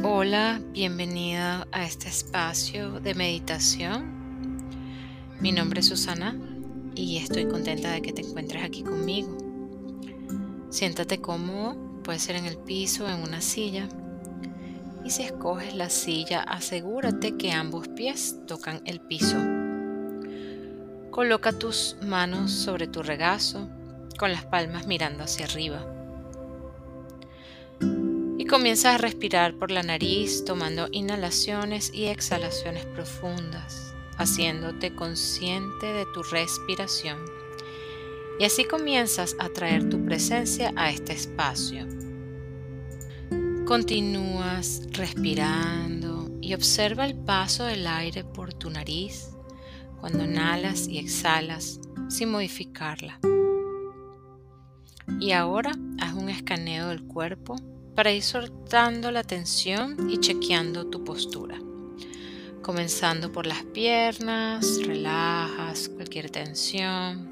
Hola, 0.00 0.60
bienvenida 0.72 1.68
a 1.70 1.84
este 1.84 2.08
espacio 2.08 2.98
de 2.98 3.14
meditación. 3.14 4.58
Mi 5.38 5.52
nombre 5.52 5.78
es 5.80 5.86
Susana 5.86 6.36
y 6.96 7.18
estoy 7.18 7.46
contenta 7.46 7.92
de 7.92 8.02
que 8.02 8.12
te 8.12 8.22
encuentres 8.22 8.64
aquí 8.64 8.82
conmigo. 8.82 9.36
Siéntate 10.70 11.20
cómodo, 11.20 11.76
puede 12.02 12.18
ser 12.18 12.34
en 12.36 12.46
el 12.46 12.56
piso 12.56 13.04
o 13.04 13.08
en 13.08 13.20
una 13.20 13.40
silla. 13.40 13.88
Y 15.04 15.10
si 15.10 15.22
escoges 15.22 15.74
la 15.74 15.88
silla, 15.88 16.42
asegúrate 16.42 17.36
que 17.36 17.52
ambos 17.52 17.86
pies 17.86 18.38
tocan 18.48 18.80
el 18.86 19.00
piso. 19.00 19.36
Coloca 21.10 21.52
tus 21.52 21.96
manos 22.02 22.50
sobre 22.50 22.88
tu 22.88 23.02
regazo, 23.02 23.68
con 24.18 24.32
las 24.32 24.44
palmas 24.44 24.86
mirando 24.88 25.22
hacia 25.22 25.44
arriba. 25.44 26.01
Y 28.42 28.44
comienza 28.44 28.96
a 28.96 28.98
respirar 28.98 29.54
por 29.54 29.70
la 29.70 29.84
nariz, 29.84 30.44
tomando 30.44 30.88
inhalaciones 30.90 31.94
y 31.94 32.06
exhalaciones 32.06 32.84
profundas, 32.86 33.94
haciéndote 34.18 34.96
consciente 34.96 35.86
de 35.86 36.06
tu 36.12 36.24
respiración. 36.24 37.18
Y 38.40 38.44
así 38.44 38.64
comienzas 38.64 39.36
a 39.38 39.48
traer 39.50 39.88
tu 39.88 40.04
presencia 40.04 40.72
a 40.74 40.90
este 40.90 41.12
espacio. 41.12 41.86
Continúas 43.64 44.88
respirando 44.90 46.28
y 46.40 46.54
observa 46.54 47.06
el 47.06 47.14
paso 47.14 47.62
del 47.62 47.86
aire 47.86 48.24
por 48.24 48.52
tu 48.52 48.70
nariz 48.70 49.30
cuando 50.00 50.24
inhalas 50.24 50.88
y 50.88 50.98
exhalas 50.98 51.78
sin 52.08 52.32
modificarla. 52.32 53.20
Y 55.20 55.30
ahora 55.30 55.70
haz 56.00 56.14
un 56.14 56.28
escaneo 56.28 56.88
del 56.88 57.04
cuerpo 57.04 57.54
para 57.94 58.12
ir 58.12 58.22
soltando 58.22 59.10
la 59.10 59.22
tensión 59.22 60.10
y 60.10 60.18
chequeando 60.18 60.86
tu 60.86 61.04
postura. 61.04 61.58
Comenzando 62.62 63.32
por 63.32 63.46
las 63.46 63.64
piernas, 63.64 64.80
relajas 64.86 65.88
cualquier 65.88 66.30
tensión. 66.30 67.30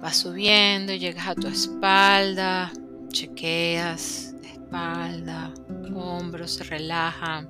Vas 0.00 0.16
subiendo, 0.18 0.94
llegas 0.94 1.26
a 1.28 1.34
tu 1.34 1.48
espalda, 1.48 2.72
chequeas 3.08 4.34
espalda, 4.74 5.52
hombros 5.94 6.52
se 6.52 6.64
relajan. 6.64 7.48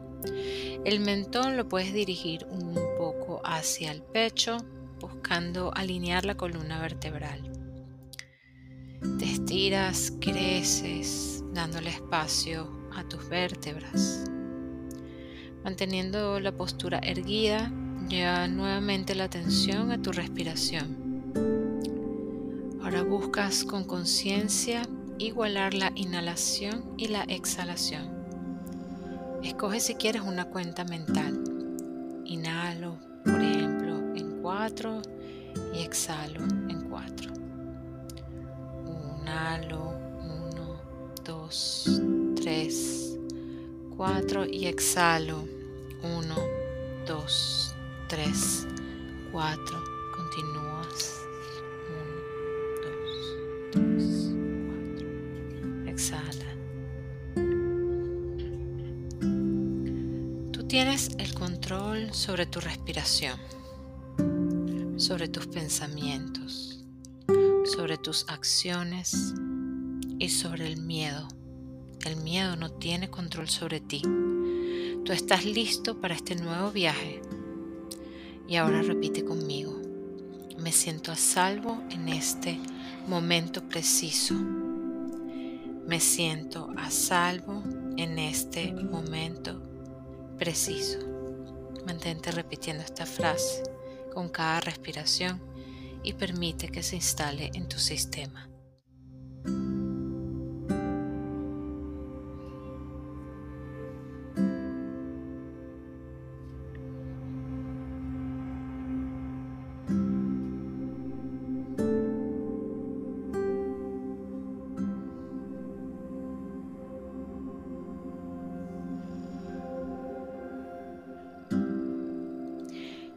El 0.85 1.01
mentón 1.01 1.57
lo 1.57 1.69
puedes 1.69 1.93
dirigir 1.93 2.47
un 2.51 2.75
poco 2.99 3.41
hacia 3.45 3.93
el 3.93 4.03
pecho, 4.03 4.59
buscando 5.01 5.73
alinear 5.75 6.25
la 6.25 6.37
columna 6.37 6.81
vertebral. 6.81 7.41
Te 9.19 9.25
estiras, 9.25 10.13
creces, 10.21 11.44
dándole 11.55 11.91
espacio 11.91 12.69
a 12.95 13.05
tus 13.05 13.29
vértebras. 13.29 14.25
Manteniendo 15.65 16.41
la 16.41 16.53
postura 16.53 16.99
erguida, 16.99 17.73
lleva 18.09 18.47
nuevamente 18.49 19.15
la 19.15 19.25
atención 19.25 19.91
a 19.91 20.03
tu 20.03 20.13
respiración. 20.13 21.05
Ahora 22.83 23.03
buscas 23.03 23.65
con 23.65 23.85
conciencia 23.85 24.83
igualar 25.19 25.75
la 25.75 25.91
inhalación 25.95 26.85
y 26.99 27.09
la 27.09 27.23
exhalación. 27.23 28.13
Escoge 29.43 29.81
si 29.81 29.95
quieres 29.95 30.23
una 30.23 30.47
cuenta 30.47 30.85
mental. 30.85 31.43
Inhalo, 32.25 32.99
por 33.25 33.41
ejemplo, 33.41 34.15
en 34.15 34.41
4 34.43 35.03
y 35.75 35.83
exhalo 35.83 36.41
en 36.69 36.89
4. 36.89 37.33
Inhalo, 39.21 40.04
2, 41.55 42.01
3, 42.35 43.19
4 43.97 44.45
y 44.47 44.67
exhalo. 44.67 45.45
1, 46.03 46.35
2, 47.07 47.75
3, 48.09 48.67
4. 49.31 49.85
Continúas. 50.17 51.21
1, 53.71 53.71
2, 53.71 53.87
3, 53.87 54.35
4. 55.85 55.91
Exhala. 55.91 56.51
Tú 60.51 60.65
tienes 60.67 61.11
el 61.19 61.35
control 61.35 62.13
sobre 62.13 62.47
tu 62.47 62.59
respiración, 62.59 63.39
sobre 64.97 65.29
tus 65.29 65.47
pensamientos, 65.47 66.85
sobre 67.77 67.97
tus 67.97 68.27
acciones 68.29 69.35
y 70.19 70.29
sobre 70.29 70.67
el 70.67 70.79
miedo. 70.79 71.29
El 72.05 72.17
miedo 72.17 72.55
no 72.57 72.71
tiene 72.71 73.09
control 73.09 73.49
sobre 73.49 73.81
ti. 73.81 74.03
Tú 74.03 75.13
estás 75.13 75.47
listo 75.47 76.03
para 76.03 76.15
este 76.15 76.37
nuevo 76.37 76.71
viaje. 76.71 77.23
Y 78.47 78.57
ahora 78.57 78.83
repite 78.83 79.25
conmigo. 79.25 79.81
Me 80.59 80.71
siento 80.71 81.13
a 81.13 81.17
salvo 81.17 81.83
en 81.91 82.11
este 82.11 82.61
momento 83.09 83.67
preciso. 83.67 84.35
Me 84.35 85.99
siento 85.99 86.71
a 86.77 86.91
salvo 86.91 87.63
en 87.97 88.19
este 88.19 88.75
momento 88.75 89.63
preciso. 90.39 90.99
Mantente 91.87 92.33
repitiendo 92.33 92.83
esta 92.83 93.07
frase 93.07 93.63
con 94.13 94.29
cada 94.29 94.61
respiración 94.61 95.41
y 96.03 96.13
permite 96.13 96.69
que 96.69 96.83
se 96.83 96.97
instale 96.97 97.51
en 97.55 97.67
tu 97.67 97.79
sistema. 97.79 98.54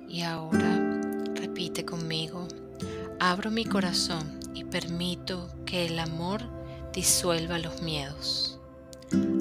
Y 0.10 0.22
ahora 0.22 1.02
repite 1.36 1.86
conmigo, 1.86 2.48
abro 3.20 3.52
mi 3.52 3.66
corazón 3.66 4.40
y 4.54 4.64
permito 4.64 5.50
que 5.66 5.86
el 5.86 6.00
amor 6.00 6.42
disuelva 6.94 7.60
los 7.60 7.82
miedos. 7.82 8.60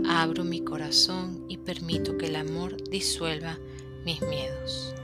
Abro 0.08 0.44
mi 0.44 0.60
corazón 0.60 1.44
y 1.48 1.58
permito 1.58 2.16
que 2.18 2.26
el 2.26 2.36
amor 2.36 2.76
disuelva 2.90 3.58
mis 4.04 4.20
miedos. 4.22 4.94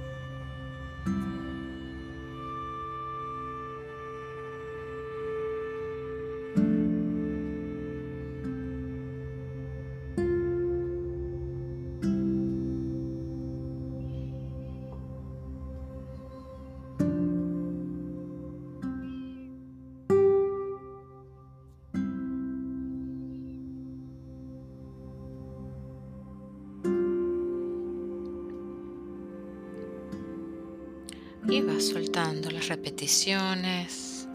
Y 31.48 31.60
vas 31.62 31.88
soltando 31.88 32.50
las 32.50 32.68
repeticiones. 32.68 34.28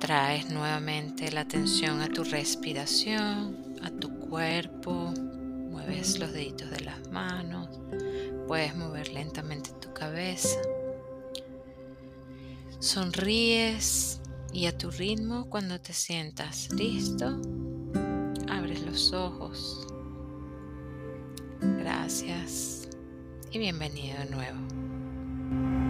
Traes 0.00 0.50
nuevamente 0.50 1.30
la 1.32 1.42
atención 1.42 2.00
a 2.00 2.08
tu 2.08 2.24
respiración, 2.24 3.56
a 3.82 3.90
tu 3.90 4.18
cuerpo. 4.20 5.12
Mueves 5.70 6.18
los 6.18 6.32
deditos 6.32 6.70
de 6.70 6.80
las 6.80 7.10
manos. 7.10 7.68
Puedes 8.46 8.76
mover 8.76 9.08
lentamente 9.12 9.70
tu 9.80 9.92
cabeza. 9.92 10.58
Sonríes 12.78 14.20
y 14.52 14.66
a 14.66 14.76
tu 14.76 14.90
ritmo 14.90 15.48
cuando 15.48 15.80
te 15.80 15.92
sientas 15.92 16.70
listo, 16.72 17.40
abres 18.48 18.82
los 18.82 19.12
ojos. 19.12 19.86
Gracias 21.60 22.88
y 23.50 23.58
bienvenido 23.58 24.18
de 24.18 24.26
nuevo. 24.26 24.85
Thank 25.50 25.80
you. 25.80 25.85